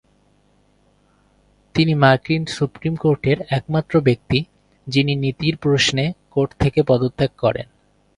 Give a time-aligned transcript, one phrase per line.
[1.75, 4.39] তিনি মার্কিন সুপ্রিম কোর্টের একমাত্র ব্যক্তি
[4.87, 7.67] যিনি নীতির প্রশ্নে কোর্ট থেকে পদত্যাগ করেন।